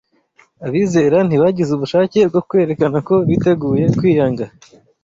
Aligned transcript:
Abizera 0.67 1.17
ntibagize 1.27 1.71
ubushake 1.73 2.19
bwo 2.29 2.41
kwerekana 2.49 2.97
ko 3.07 3.15
biteguye 3.27 3.85
kwiyanga 3.97 4.45